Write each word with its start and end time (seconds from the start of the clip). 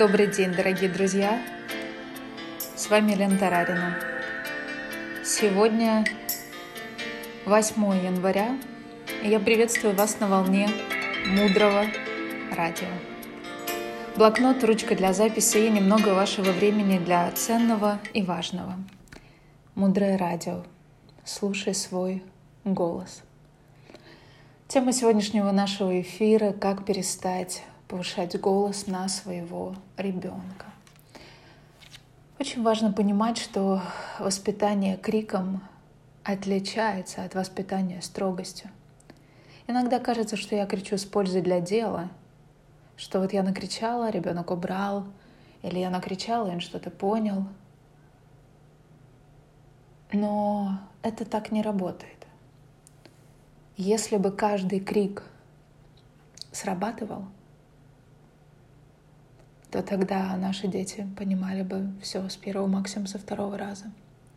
Добрый 0.00 0.28
день, 0.28 0.54
дорогие 0.54 0.88
друзья! 0.88 1.42
С 2.74 2.88
вами 2.88 3.12
Лена 3.12 3.36
Тарарина. 3.36 3.98
Сегодня 5.22 6.06
8 7.44 8.06
января, 8.06 8.58
и 9.22 9.28
я 9.28 9.38
приветствую 9.38 9.94
вас 9.94 10.18
на 10.18 10.26
волне 10.28 10.70
мудрого 11.26 11.84
радио. 12.56 12.88
Блокнот, 14.16 14.64
ручка 14.64 14.96
для 14.96 15.12
записи 15.12 15.58
и 15.58 15.68
немного 15.68 16.14
вашего 16.14 16.50
времени 16.50 16.98
для 16.98 17.30
ценного 17.32 18.00
и 18.14 18.22
важного. 18.22 18.76
Мудрое 19.74 20.16
радио. 20.16 20.64
Слушай 21.26 21.74
свой 21.74 22.22
голос. 22.64 23.22
Тема 24.66 24.94
сегодняшнего 24.94 25.50
нашего 25.50 26.00
эфира– 26.00 26.52
как 26.58 26.86
перестать 26.86 27.64
повышать 27.90 28.40
голос 28.40 28.86
на 28.86 29.08
своего 29.08 29.74
ребенка. 29.96 30.66
Очень 32.38 32.62
важно 32.62 32.92
понимать, 32.92 33.36
что 33.36 33.82
воспитание 34.20 34.96
криком 34.96 35.60
отличается 36.22 37.24
от 37.24 37.34
воспитания 37.34 38.00
строгостью. 38.00 38.70
Иногда 39.66 39.98
кажется, 39.98 40.36
что 40.36 40.54
я 40.54 40.66
кричу 40.66 40.96
с 40.98 41.04
пользой 41.04 41.42
для 41.42 41.60
дела, 41.60 42.10
что 42.96 43.18
вот 43.18 43.32
я 43.32 43.42
накричала, 43.42 44.10
ребенок 44.10 44.52
убрал, 44.52 45.06
или 45.62 45.80
я 45.80 45.90
накричала, 45.90 46.46
и 46.46 46.54
он 46.54 46.60
что-то 46.60 46.90
понял. 46.90 47.44
Но 50.12 50.78
это 51.02 51.24
так 51.24 51.50
не 51.50 51.60
работает. 51.60 52.26
Если 53.76 54.16
бы 54.16 54.30
каждый 54.30 54.78
крик 54.78 55.24
срабатывал— 56.52 57.24
то 59.70 59.82
тогда 59.82 60.36
наши 60.36 60.66
дети 60.66 61.06
понимали 61.16 61.62
бы 61.62 61.90
все 62.02 62.28
с 62.28 62.36
первого, 62.36 62.66
максимум 62.66 63.06
со 63.06 63.18
второго 63.18 63.56
раза. 63.56 63.84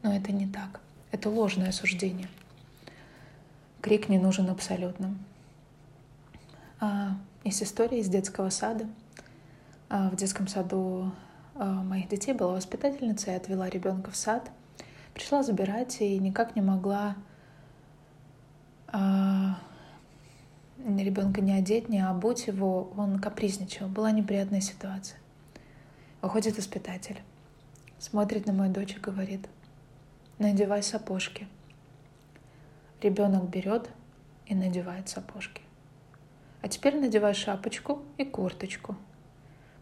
Но 0.04 0.16
это 0.16 0.32
не 0.32 0.48
так. 0.48 0.80
Это 1.12 1.30
ложное 1.30 1.72
суждение. 1.72 2.28
Крик 3.82 4.10
не 4.10 4.20
нужен 4.20 4.50
абсолютно. 4.50 5.16
А, 6.80 7.18
есть 7.44 7.64
история 7.64 8.00
из 8.00 8.10
детского 8.10 8.50
сада. 8.50 8.88
А, 9.90 10.10
в 10.10 10.16
детском 10.16 10.48
саду 10.48 11.12
а, 11.56 11.66
моих 11.84 12.10
детей 12.10 12.34
была 12.34 12.54
воспитательница, 12.54 13.32
я 13.32 13.38
отвела 13.38 13.70
ребенка 13.70 14.12
в 14.12 14.16
сад. 14.16 14.52
Пришла 15.14 15.44
забирать 15.44 16.02
и 16.02 16.18
никак 16.20 16.56
не 16.56 16.62
могла 16.62 17.16
а, 18.88 19.58
ребенка 20.78 21.42
не 21.42 21.54
одеть, 21.54 21.90
не 21.90 22.00
обуть 22.00 22.48
его. 22.48 22.92
Он 22.98 23.20
капризничал. 23.20 23.88
Была 23.88 24.12
неприятная 24.12 24.62
ситуация. 24.62 25.18
Выходит 26.24 26.56
воспитатель, 26.56 27.20
смотрит 28.00 28.46
на 28.46 28.54
мою 28.54 28.72
дочь 28.72 28.96
и 28.96 29.00
говорит, 29.00 29.46
надевай 30.40 30.82
сапожки. 30.82 31.50
Ребенок 33.02 33.50
берет 33.50 33.90
и 34.46 34.56
надевает 34.56 35.10
сапожки. 35.10 35.62
А 36.62 36.70
теперь 36.70 36.98
надевай 36.98 37.34
шапочку 37.34 38.04
и 38.18 38.24
курточку. 38.24 38.96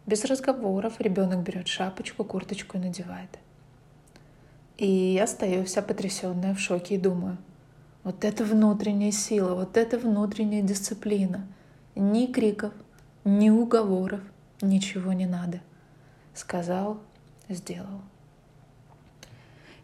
Без 0.04 0.24
разговоров 0.24 1.00
ребенок 1.00 1.44
берет 1.44 1.68
шапочку, 1.68 2.24
курточку 2.24 2.76
и 2.76 2.80
надевает. 2.80 3.38
И 4.78 4.88
я 4.88 5.28
стою 5.28 5.64
вся 5.64 5.80
потрясенная 5.80 6.56
в 6.56 6.58
шоке 6.58 6.96
и 6.96 6.98
думаю, 6.98 7.38
вот 8.02 8.24
это 8.24 8.44
внутренняя 8.44 9.12
сила, 9.12 9.54
вот 9.54 9.76
это 9.76 9.96
внутренняя 9.96 10.62
дисциплина. 10.62 11.46
Ни 11.94 12.26
криков, 12.26 12.72
ни 13.24 13.48
уговоров, 13.48 14.22
ничего 14.60 15.12
не 15.12 15.26
надо— 15.26 15.60
сказал, 16.34 17.00
сделал. 17.48 18.02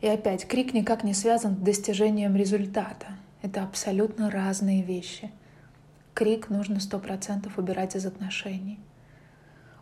И 0.00 0.06
опять, 0.06 0.46
крик 0.46 0.74
никак 0.74 1.02
не 1.02 1.14
связан 1.14 1.56
с 1.56 1.58
достижением 1.58 2.36
результата. 2.36 3.06
Это 3.42 3.62
абсолютно 3.62 4.30
разные 4.30 4.82
вещи. 4.82 5.30
Крик 6.14 6.50
нужно 6.50 6.80
сто 6.80 6.98
процентов 6.98 7.58
убирать 7.58 7.96
из 7.96 8.06
отношений. 8.06 8.78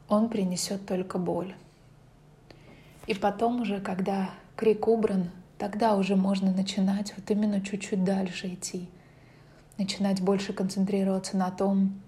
Он 0.08 0.28
принесет 0.28 0.86
только 0.86 1.18
боль. 1.18 1.54
И 3.06 3.14
потом 3.14 3.60
уже, 3.60 3.80
когда 3.80 4.30
крик 4.56 4.88
убран, 4.88 5.30
тогда 5.58 5.96
уже 5.96 6.16
можно 6.16 6.52
начинать 6.52 7.14
вот 7.16 7.30
именно 7.30 7.60
чуть-чуть 7.60 8.04
дальше 8.04 8.48
идти. 8.48 8.88
Начинать 9.78 10.22
больше 10.22 10.52
концентрироваться 10.52 11.36
на 11.36 11.50
том, 11.50 12.00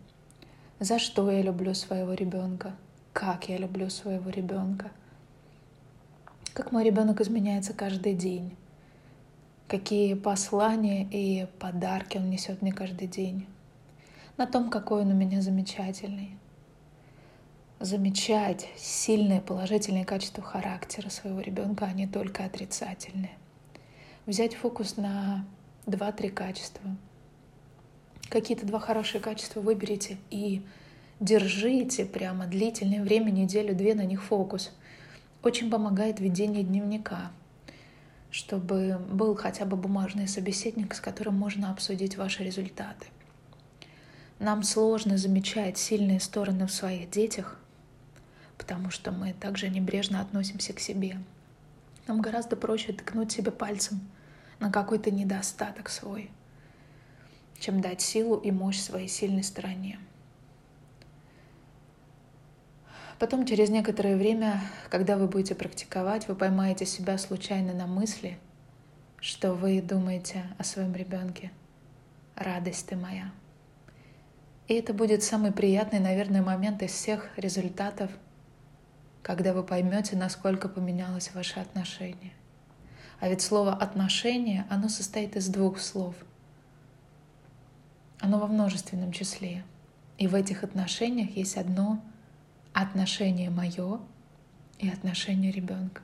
за 0.80 0.98
что 0.98 1.30
я 1.30 1.42
люблю 1.42 1.74
своего 1.74 2.14
ребенка, 2.14 2.74
как 3.12 3.48
я 3.48 3.58
люблю 3.58 3.91
своего 3.91 4.30
ребенка, 4.30 4.91
как 6.54 6.72
мой 6.72 6.84
ребенок 6.84 7.20
изменяется 7.20 7.72
каждый 7.72 8.14
день, 8.14 8.56
какие 9.69 10.14
послания 10.14 11.06
и 11.10 11.47
подарки 11.58 12.16
он 12.16 12.30
несет 12.30 12.62
мне 12.62 12.72
каждый 12.72 13.06
день, 13.06 13.47
на 14.36 14.47
том, 14.47 14.70
какой 14.70 15.02
он 15.02 15.10
у 15.10 15.14
меня 15.14 15.42
замечательный. 15.42 16.36
Замечать 17.80 18.68
сильные 18.76 19.41
положительные 19.41 20.04
качества 20.04 20.42
характера 20.42 21.10
своего 21.10 21.41
ребенка, 21.41 21.84
а 21.86 21.92
не 21.92 22.08
только 22.08 22.44
отрицательные. 22.44 23.36
Взять 24.26 24.56
фокус 24.56 24.97
на 24.97 25.44
два-три 25.86 26.28
качества. 26.28 26.97
Какие-то 28.28 28.66
два 28.66 28.80
хорошие 28.80 29.20
качества 29.20 29.60
выберите 29.60 30.18
и 30.30 30.62
Держите 31.20 32.04
прямо 32.04 32.46
длительное 32.46 33.02
время, 33.02 33.32
неделю-две 33.32 33.96
на 33.96 34.04
них 34.04 34.22
фокус. 34.22 34.70
Очень 35.42 35.68
помогает 35.68 36.20
ведение 36.20 36.62
дневника, 36.62 37.32
чтобы 38.30 39.00
был 39.10 39.34
хотя 39.34 39.64
бы 39.64 39.76
бумажный 39.76 40.28
собеседник, 40.28 40.94
с 40.94 41.00
которым 41.00 41.34
можно 41.34 41.72
обсудить 41.72 42.16
ваши 42.16 42.44
результаты. 42.44 43.06
Нам 44.38 44.62
сложно 44.62 45.18
замечать 45.18 45.76
сильные 45.76 46.20
стороны 46.20 46.68
в 46.68 46.72
своих 46.72 47.10
детях, 47.10 47.58
потому 48.56 48.90
что 48.90 49.10
мы 49.10 49.32
также 49.32 49.68
небрежно 49.70 50.20
относимся 50.20 50.72
к 50.72 50.78
себе. 50.78 51.18
Нам 52.06 52.20
гораздо 52.20 52.54
проще 52.54 52.92
ткнуть 52.92 53.32
себе 53.32 53.50
пальцем 53.50 54.00
на 54.60 54.70
какой-то 54.70 55.10
недостаток 55.10 55.88
свой, 55.88 56.30
чем 57.58 57.80
дать 57.80 58.02
силу 58.02 58.36
и 58.36 58.52
мощь 58.52 58.78
своей 58.78 59.08
сильной 59.08 59.42
стороне. 59.42 59.98
Потом, 63.18 63.46
через 63.46 63.68
некоторое 63.68 64.16
время, 64.16 64.60
когда 64.90 65.16
вы 65.16 65.26
будете 65.26 65.54
практиковать, 65.56 66.28
вы 66.28 66.36
поймаете 66.36 66.86
себя 66.86 67.18
случайно 67.18 67.72
на 67.72 67.86
мысли, 67.86 68.38
что 69.18 69.54
вы 69.54 69.82
думаете 69.82 70.44
о 70.56 70.64
своем 70.64 70.94
ребенке. 70.94 71.50
Радость 72.36 72.86
ты 72.86 72.96
моя. 72.96 73.32
И 74.68 74.74
это 74.74 74.94
будет 74.94 75.24
самый 75.24 75.50
приятный, 75.50 75.98
наверное, 75.98 76.42
момент 76.42 76.82
из 76.82 76.92
всех 76.92 77.28
результатов, 77.36 78.10
когда 79.22 79.52
вы 79.52 79.64
поймете, 79.64 80.16
насколько 80.16 80.68
поменялось 80.68 81.34
ваше 81.34 81.58
отношение. 81.58 82.32
А 83.18 83.28
ведь 83.28 83.40
слово 83.40 83.72
«отношение», 83.72 84.64
оно 84.70 84.88
состоит 84.88 85.34
из 85.34 85.48
двух 85.48 85.80
слов. 85.80 86.14
Оно 88.20 88.38
во 88.38 88.46
множественном 88.46 89.10
числе. 89.10 89.64
И 90.18 90.28
в 90.28 90.36
этих 90.36 90.62
отношениях 90.62 91.30
есть 91.30 91.56
одно 91.56 92.00
отношение 92.72 93.50
мое 93.50 94.00
и 94.78 94.88
отношение 94.88 95.50
ребенка. 95.50 96.03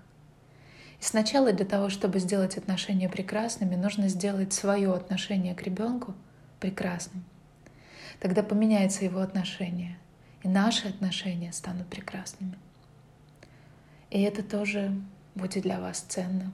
И 1.01 1.05
сначала 1.05 1.53
для 1.53 1.67
того, 1.67 1.89
чтобы 1.89 2.19
сделать 2.19 2.57
отношения 2.57 3.09
прекрасными, 3.09 3.75
нужно 3.75 4.09
сделать 4.09 4.53
свое 4.53 4.93
отношение 4.93 5.55
к 5.55 5.63
ребенку 5.63 6.15
прекрасным. 6.61 7.25
Тогда 8.21 8.43
поменяется 8.43 9.05
его 9.05 9.21
отношение, 9.21 9.99
и 10.43 10.49
наши 10.49 10.89
отношения 10.89 11.53
станут 11.53 11.89
прекрасными. 11.89 12.57
И 14.11 14.21
это 14.23 14.43
тоже 14.43 14.95
будет 15.35 15.65
для 15.65 15.81
вас 15.81 16.01
ценно. 16.01 16.53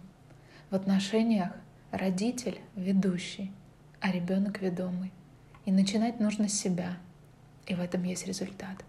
В 0.70 0.74
отношениях 0.74 1.52
родитель 1.90 2.60
ведущий, 2.74 3.52
а 4.00 4.10
ребенок 4.10 4.60
ведомый. 4.62 5.12
И 5.66 5.72
начинать 5.72 6.20
нужно 6.20 6.48
с 6.48 6.54
себя. 6.54 6.96
И 7.66 7.74
в 7.74 7.80
этом 7.80 8.02
есть 8.04 8.26
результат. 8.26 8.82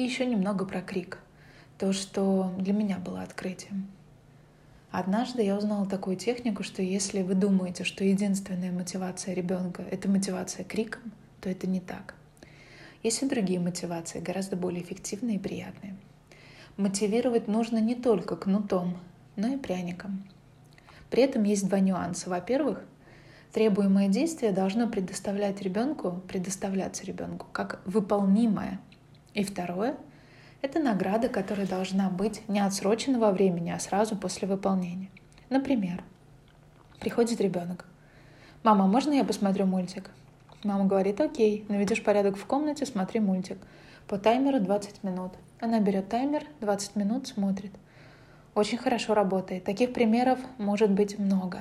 И 0.00 0.02
еще 0.02 0.24
немного 0.24 0.64
про 0.64 0.80
крик. 0.80 1.18
То, 1.76 1.92
что 1.92 2.54
для 2.56 2.72
меня 2.72 2.96
было 2.96 3.20
открытием. 3.20 3.86
Однажды 4.90 5.42
я 5.42 5.54
узнала 5.54 5.84
такую 5.84 6.16
технику, 6.16 6.62
что 6.62 6.80
если 6.80 7.20
вы 7.20 7.34
думаете, 7.34 7.84
что 7.84 8.02
единственная 8.02 8.72
мотивация 8.72 9.34
ребенка— 9.34 9.82
это 9.90 10.08
мотивация 10.08 10.64
криком, 10.64 11.12
то 11.42 11.50
это 11.50 11.66
не 11.66 11.80
так. 11.80 12.14
Есть 13.02 13.22
и 13.22 13.28
другие 13.28 13.60
мотивации, 13.60 14.20
гораздо 14.20 14.56
более 14.56 14.82
эффективные 14.82 15.36
и 15.36 15.38
приятные. 15.38 15.94
Мотивировать 16.78 17.46
нужно 17.46 17.76
не 17.76 17.94
только 17.94 18.36
кнутом, 18.36 18.96
но 19.36 19.48
и 19.48 19.58
пряником. 19.58 20.24
При 21.10 21.24
этом 21.24 21.42
есть 21.42 21.68
два 21.68 21.78
нюанса. 21.78 22.30
Во-первых, 22.30 22.82
требуемое 23.52 24.08
действие 24.08 24.52
должно 24.52 24.88
предоставлять 24.88 25.60
ребенку, 25.60 26.22
предоставляться 26.26 27.04
ребенку 27.04 27.48
как 27.52 27.82
выполнимое 27.84 28.80
и 29.34 29.44
второе, 29.44 29.96
Это 30.62 30.78
награда, 30.78 31.30
которая 31.30 31.66
должна 31.66 32.10
быть 32.10 32.46
не 32.46 32.60
отсрочена 32.60 33.18
во 33.18 33.30
времени, 33.30 33.70
а 33.70 33.78
сразу 33.78 34.14
после 34.14 34.46
выполнения. 34.46 35.08
Например, 35.48 36.04
приходит 36.98 37.40
ребенок. 37.40 37.86
«Мама, 38.62 38.86
можно 38.86 39.12
я 39.12 39.24
посмотрю 39.24 39.64
мультик?» 39.64 40.10
Мама 40.62 40.84
говорит, 40.84 41.18
окей, 41.22 41.64
наведешь 41.68 42.02
порядок 42.02 42.36
в 42.36 42.44
комнате, 42.44 42.84
смотри 42.84 43.18
мультик. 43.18 43.56
По 44.06 44.18
таймеру 44.18 44.60
20 44.60 45.02
минут. 45.02 45.32
Она 45.58 45.80
берет 45.80 46.10
таймер, 46.10 46.44
20 46.60 46.96
минут 46.96 47.26
смотрит. 47.26 47.72
Очень 48.54 48.76
хорошо 48.76 49.14
работает. 49.14 49.64
Таких 49.64 49.94
примеров 49.94 50.38
может 50.58 50.90
быть 50.90 51.18
много. 51.18 51.60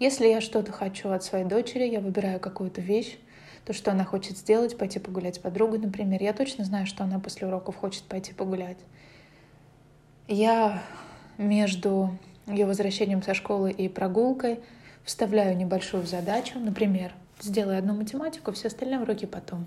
Если 0.00 0.26
я 0.26 0.40
что-то 0.40 0.72
хочу 0.72 1.10
от 1.10 1.22
своей 1.22 1.44
дочери, 1.44 1.84
я 1.84 2.00
выбираю 2.00 2.40
какую-то 2.40 2.80
вещь, 2.80 3.18
то, 3.68 3.74
что 3.74 3.90
она 3.92 4.02
хочет 4.02 4.38
сделать, 4.38 4.78
пойти 4.78 4.98
погулять 4.98 5.36
с 5.36 5.38
подругой, 5.38 5.78
например. 5.78 6.22
Я 6.22 6.32
точно 6.32 6.64
знаю, 6.64 6.86
что 6.86 7.04
она 7.04 7.18
после 7.18 7.46
уроков 7.46 7.76
хочет 7.76 8.02
пойти 8.04 8.32
погулять. 8.32 8.78
Я 10.26 10.82
между 11.36 12.16
ее 12.46 12.64
возвращением 12.64 13.22
со 13.22 13.34
школы 13.34 13.70
и 13.70 13.90
прогулкой 13.90 14.60
вставляю 15.04 15.54
небольшую 15.54 16.06
задачу, 16.06 16.58
например, 16.58 17.12
сделай 17.42 17.76
одну 17.76 17.92
математику, 17.92 18.52
все 18.52 18.68
остальные 18.68 19.00
уроки 19.00 19.26
потом. 19.26 19.66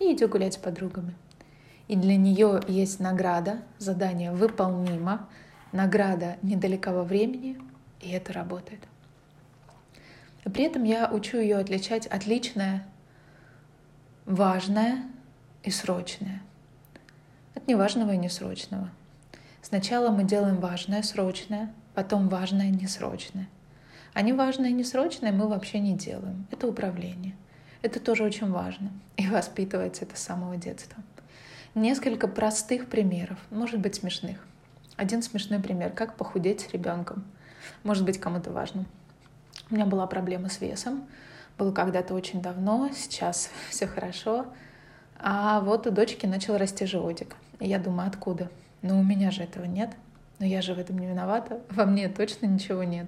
И 0.00 0.12
иди 0.12 0.26
гулять 0.26 0.54
с 0.54 0.56
подругами. 0.56 1.14
И 1.86 1.94
для 1.94 2.16
нее 2.16 2.60
есть 2.66 2.98
награда, 2.98 3.58
задание 3.78 4.32
выполнимо, 4.32 5.28
награда 5.70 6.38
недалека 6.42 6.92
во 6.92 7.04
времени, 7.04 7.56
и 8.00 8.10
это 8.10 8.32
работает. 8.32 8.80
При 10.42 10.64
этом 10.64 10.82
я 10.82 11.08
учу 11.08 11.38
ее 11.38 11.58
отличать 11.58 12.08
отличное 12.08 12.84
важное 14.26 15.02
и 15.62 15.70
срочное. 15.70 16.42
От 17.54 17.66
неважного 17.66 18.12
и 18.12 18.16
несрочного. 18.16 18.90
Сначала 19.60 20.10
мы 20.10 20.24
делаем 20.24 20.56
важное, 20.56 21.02
срочное, 21.02 21.72
потом 21.94 22.28
важное, 22.28 22.70
несрочное. 22.70 23.48
А 24.14 24.22
неважное 24.22 24.70
и 24.70 24.74
несрочное 24.74 25.32
мы 25.32 25.48
вообще 25.48 25.78
не 25.78 25.96
делаем. 25.96 26.46
Это 26.50 26.66
управление. 26.66 27.34
Это 27.82 28.00
тоже 28.00 28.24
очень 28.24 28.50
важно. 28.50 28.90
И 29.16 29.26
воспитывается 29.28 30.04
это 30.04 30.16
с 30.16 30.22
самого 30.22 30.56
детства. 30.56 31.02
Несколько 31.74 32.28
простых 32.28 32.88
примеров, 32.88 33.38
может 33.50 33.80
быть 33.80 33.94
смешных. 33.94 34.44
Один 34.96 35.22
смешной 35.22 35.58
пример, 35.58 35.90
как 35.90 36.16
похудеть 36.16 36.60
с 36.60 36.68
ребенком. 36.72 37.24
Может 37.82 38.04
быть 38.04 38.20
кому-то 38.20 38.50
важно. 38.50 38.84
У 39.70 39.74
меня 39.74 39.86
была 39.86 40.06
проблема 40.06 40.48
с 40.48 40.60
весом 40.60 41.04
было 41.62 41.70
когда-то 41.70 42.14
очень 42.14 42.42
давно, 42.42 42.90
сейчас 42.92 43.48
все 43.70 43.86
хорошо. 43.86 44.46
А 45.18 45.60
вот 45.60 45.86
у 45.86 45.92
дочки 45.92 46.26
начал 46.26 46.58
расти 46.58 46.86
животик. 46.86 47.36
И 47.60 47.68
я 47.68 47.78
думаю, 47.78 48.08
откуда? 48.08 48.50
Ну, 48.82 48.98
у 48.98 49.04
меня 49.04 49.30
же 49.30 49.44
этого 49.44 49.64
нет. 49.64 49.90
Но 50.40 50.46
я 50.46 50.60
же 50.60 50.74
в 50.74 50.78
этом 50.80 50.98
не 50.98 51.06
виновата. 51.06 51.60
Во 51.70 51.84
мне 51.84 52.08
точно 52.08 52.46
ничего 52.46 52.82
нет. 52.82 53.06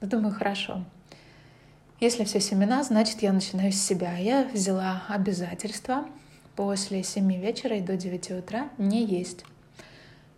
Но 0.00 0.08
думаю, 0.08 0.34
хорошо. 0.34 0.86
Если 2.00 2.24
все 2.24 2.40
семена, 2.40 2.82
значит, 2.82 3.20
я 3.20 3.34
начинаю 3.34 3.70
с 3.70 3.76
себя. 3.76 4.16
Я 4.16 4.48
взяла 4.50 5.02
обязательство 5.08 6.06
после 6.56 7.02
7 7.02 7.30
вечера 7.38 7.76
и 7.76 7.82
до 7.82 7.98
9 7.98 8.30
утра 8.30 8.70
не 8.78 9.04
есть. 9.04 9.44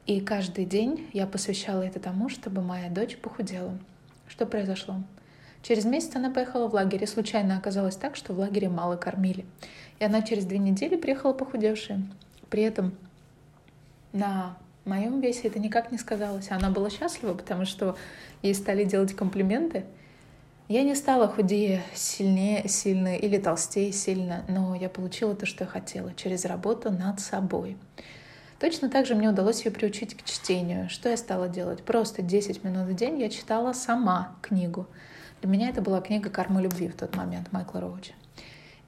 И 0.06 0.20
каждый 0.20 0.64
день 0.64 1.08
я 1.12 1.28
посвящала 1.28 1.82
это 1.82 2.00
тому, 2.00 2.28
чтобы 2.28 2.60
моя 2.60 2.90
дочь 2.90 3.16
похудела. 3.16 3.78
Что 4.26 4.46
произошло? 4.46 4.96
Через 5.62 5.84
месяц 5.84 6.16
она 6.16 6.30
поехала 6.30 6.68
в 6.68 6.74
лагерь, 6.74 7.04
и 7.04 7.06
случайно 7.06 7.56
оказалось 7.56 7.96
так, 7.96 8.16
что 8.16 8.34
в 8.34 8.38
лагере 8.38 8.68
мало 8.68 8.96
кормили. 8.96 9.46
И 10.00 10.04
она 10.04 10.22
через 10.22 10.44
две 10.44 10.58
недели 10.58 10.96
приехала 10.96 11.32
похудевшая. 11.32 12.02
При 12.50 12.64
этом 12.64 12.92
на 14.12 14.56
моем 14.84 15.20
весе 15.20 15.48
это 15.48 15.60
никак 15.60 15.92
не 15.92 15.98
сказалось. 15.98 16.50
Она 16.50 16.70
была 16.70 16.90
счастлива, 16.90 17.34
потому 17.34 17.64
что 17.64 17.96
ей 18.42 18.54
стали 18.54 18.84
делать 18.84 19.14
комплименты. 19.14 19.84
Я 20.68 20.82
не 20.82 20.94
стала 20.94 21.28
худее 21.28 21.82
сильнее, 21.94 22.66
сильно 22.68 23.16
или 23.16 23.38
толстее 23.38 23.92
сильно, 23.92 24.44
но 24.48 24.74
я 24.74 24.88
получила 24.88 25.34
то, 25.34 25.46
что 25.46 25.64
я 25.64 25.70
хотела, 25.70 26.12
через 26.14 26.44
работу 26.44 26.90
над 26.90 27.20
собой. 27.20 27.76
Точно 28.58 28.88
так 28.88 29.06
же 29.06 29.14
мне 29.14 29.28
удалось 29.28 29.64
ее 29.64 29.70
приучить 29.70 30.16
к 30.16 30.24
чтению. 30.24 30.88
Что 30.88 31.08
я 31.08 31.16
стала 31.16 31.48
делать? 31.48 31.82
Просто 31.82 32.22
10 32.22 32.64
минут 32.64 32.88
в 32.88 32.94
день 32.94 33.20
я 33.20 33.28
читала 33.28 33.72
сама 33.72 34.36
книгу. 34.40 34.86
Для 35.42 35.50
меня 35.50 35.70
это 35.70 35.82
была 35.82 36.00
книга 36.00 36.30
«Карма 36.30 36.62
любви» 36.62 36.86
в 36.86 36.94
тот 36.94 37.16
момент 37.16 37.50
Майкла 37.50 37.80
Роуча. 37.80 38.12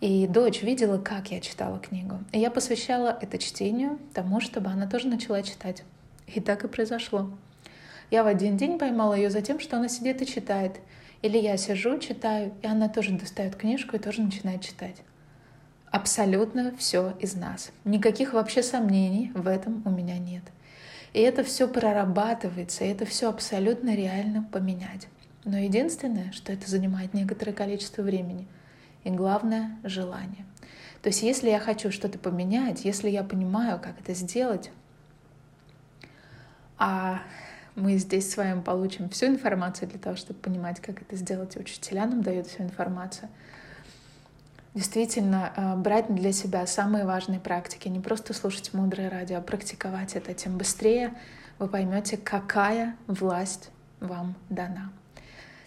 И 0.00 0.28
дочь 0.28 0.62
видела, 0.62 0.98
как 0.98 1.32
я 1.32 1.40
читала 1.40 1.80
книгу. 1.80 2.20
И 2.30 2.38
я 2.38 2.48
посвящала 2.48 3.18
это 3.20 3.38
чтению 3.38 3.98
тому, 4.12 4.40
чтобы 4.40 4.70
она 4.70 4.86
тоже 4.86 5.08
начала 5.08 5.42
читать. 5.42 5.82
И 6.28 6.38
так 6.38 6.62
и 6.62 6.68
произошло. 6.68 7.28
Я 8.12 8.22
в 8.22 8.28
один 8.28 8.56
день 8.56 8.78
поймала 8.78 9.14
ее 9.14 9.30
за 9.30 9.42
тем, 9.42 9.58
что 9.58 9.78
она 9.78 9.88
сидит 9.88 10.22
и 10.22 10.26
читает. 10.26 10.78
Или 11.22 11.38
я 11.38 11.56
сижу, 11.56 11.98
читаю, 11.98 12.54
и 12.62 12.68
она 12.68 12.88
тоже 12.88 13.18
достает 13.18 13.56
книжку 13.56 13.96
и 13.96 13.98
тоже 13.98 14.22
начинает 14.22 14.62
читать. 14.62 15.02
Абсолютно 15.90 16.72
все 16.78 17.16
из 17.18 17.34
нас. 17.34 17.72
Никаких 17.84 18.32
вообще 18.32 18.62
сомнений 18.62 19.32
в 19.34 19.48
этом 19.48 19.82
у 19.84 19.90
меня 19.90 20.18
нет. 20.18 20.44
И 21.14 21.18
это 21.18 21.42
все 21.42 21.66
прорабатывается, 21.66 22.84
и 22.84 22.88
это 22.90 23.06
все 23.06 23.28
абсолютно 23.28 23.96
реально 23.96 24.48
поменять. 24.52 25.08
Но 25.44 25.58
единственное, 25.58 26.32
что 26.32 26.52
это 26.52 26.68
занимает 26.70 27.14
некоторое 27.14 27.52
количество 27.52 28.02
времени. 28.02 28.46
И 29.04 29.10
главное— 29.10 29.76
желание. 29.84 30.46
То 31.02 31.08
есть 31.08 31.22
если 31.22 31.50
я 31.50 31.60
хочу 31.60 31.92
что-то 31.92 32.18
поменять, 32.18 32.86
если 32.86 33.10
я 33.10 33.22
понимаю, 33.22 33.78
как 33.78 34.00
это 34.00 34.14
сделать, 34.14 34.70
а 36.78 37.22
мы 37.74 37.98
здесь 37.98 38.32
с 38.32 38.36
вами 38.36 38.62
получим 38.62 39.10
всю 39.10 39.26
информацию 39.26 39.88
для 39.88 39.98
того, 39.98 40.16
чтобы 40.16 40.40
понимать, 40.40 40.80
как 40.80 41.02
это 41.02 41.16
сделать, 41.16 41.56
и 41.56 41.60
учителя 41.60 42.06
нам 42.06 42.22
дают 42.22 42.46
всю 42.46 42.62
информацию, 42.62 43.28
действительно 44.72 45.52
э, 45.56 45.76
брать 45.76 46.12
для 46.12 46.32
себя 46.32 46.66
самые 46.66 47.04
важные 47.04 47.38
практики, 47.38 47.88
не 47.88 48.00
просто 48.00 48.32
слушать 48.32 48.72
мудрое 48.72 49.10
радио, 49.10 49.38
а 49.38 49.42
практиковать 49.42 50.14
это, 50.16 50.32
тем 50.32 50.56
быстрее 50.56 51.14
вы 51.58 51.68
поймете, 51.68 52.16
какая 52.16 52.96
власть 53.06 53.70
вам 54.00 54.34
дана. 54.48 54.90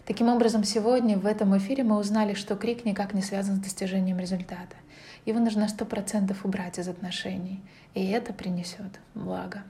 Таким 0.08 0.30
образом, 0.30 0.64
сегодня 0.64 1.18
в 1.18 1.26
этом 1.26 1.54
эфире 1.58 1.84
мы 1.84 1.98
узнали, 1.98 2.32
что 2.32 2.56
крик 2.56 2.86
никак 2.86 3.12
не 3.12 3.20
связан 3.20 3.56
с 3.56 3.58
достижением 3.58 4.18
результата. 4.18 4.74
Его 5.26 5.38
нужно 5.38 5.68
сто 5.68 5.84
процентов 5.84 6.46
убрать 6.46 6.78
из 6.78 6.88
отношений, 6.88 7.60
и 7.92 8.06
это 8.06 8.32
принесет 8.32 9.00
благо. 9.14 9.64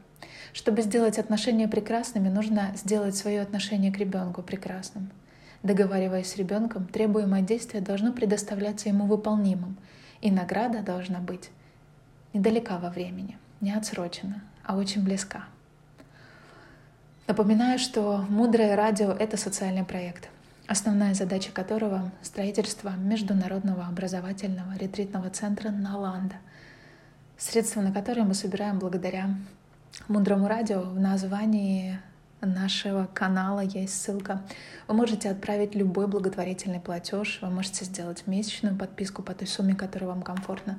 Чтобы 0.53 0.83
сделать 0.83 1.19
отношения 1.19 1.67
прекрасными, 1.67 2.29
нужно 2.29 2.71
сделать 2.77 3.17
свое 3.17 3.41
отношение 3.41 3.93
к 3.93 3.99
ребенку 3.99 4.43
прекрасным. 4.43 5.11
Договариваясь 5.65 6.31
с 6.31 6.37
ребенком, 6.37 6.87
требуемое 6.87 7.43
действие 7.43 7.83
должно 7.83 8.13
предоставляться 8.13 8.89
ему 8.89 9.07
выполнимым, 9.07 9.77
и 10.21 10.31
награда 10.31 10.83
должна 10.83 11.19
быть 11.19 11.51
недалека 12.33 12.79
во 12.79 12.91
времени, 12.91 13.37
не 13.61 13.73
отсрочена, 13.73 14.45
а 14.63 14.77
очень 14.77 15.03
близка. 15.03 15.47
Напоминаю, 17.29 17.79
что 17.79 18.25
«Мудрое 18.31 18.75
радио»— 18.75 19.11
это 19.19 19.37
социальный 19.37 19.85
проект, 19.85 20.31
основная 20.67 21.13
задача 21.13 21.53
которого— 21.53 22.11
строительство 22.23 22.95
международного 22.97 23.85
образовательного 23.85 24.79
ретритного 24.79 25.29
центра 25.29 25.69
«Наланда», 25.69 26.37
средства 27.37 27.83
на 27.83 27.93
которые 27.93 28.25
мы 28.25 28.33
собираем 28.33 28.79
благодаря 28.79 29.29
«Мудрому 30.09 30.49
радио» 30.49 30.81
в 30.81 30.99
названии 30.99 31.99
нашего 32.41 33.07
канала 33.13 33.61
есть 33.61 34.01
ссылка. 34.01 34.43
Вы 34.87 34.95
можете 34.95 35.29
отправить 35.29 35.75
любой 35.75 36.07
благотворительный 36.07 36.81
платеж, 36.81 37.41
вы 37.43 37.51
можете 37.51 37.85
сделать 37.85 38.27
месячную 38.27 38.75
подписку 38.75 39.23
по 39.23 39.35
той 39.35 39.49
сумме, 39.49 39.75
которая 39.75 40.09
вам 40.09 40.23
комфортна. 40.23 40.79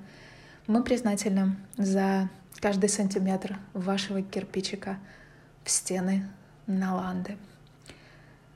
Мы 0.65 0.81
признательны 0.83 1.57
за 1.77 2.27
каждый 2.59 2.89
сантиметр 2.89 3.59
вашего 3.75 4.23
кирпичика 4.23 4.97
в 5.63 5.69
стены 5.69 6.25
Наланды. 6.69 7.37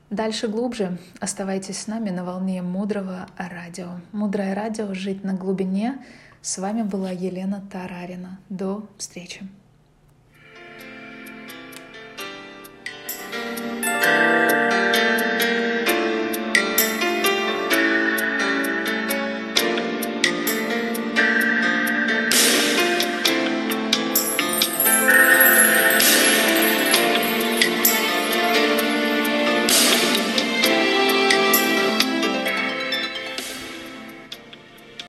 Дальше 0.08 0.46
глубже 0.48 0.98
оставайтесь 1.20 1.78
с 1.78 1.86
нами 1.88 2.10
на 2.10 2.24
волне 2.24 2.62
мудрого 2.62 3.26
радио. 3.36 4.00
Мудрое 4.12 4.54
радио 4.54 4.94
«Жить 4.94 5.24
на 5.24 5.34
глубине». 5.34 5.98
С 6.40 6.58
вами 6.58 6.82
была 6.82 7.10
Елена 7.10 7.62
Тарарина. 7.70 8.38
До 8.48 8.86
встречи. 8.96 9.42